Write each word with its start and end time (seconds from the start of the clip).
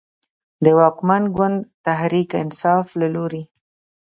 د 0.63 0.65
واکمن 0.79 1.23
ګوند 1.35 1.57
تحریک 1.85 2.29
انصاف 2.43 2.87
له 3.01 3.07
لورې 3.15 3.43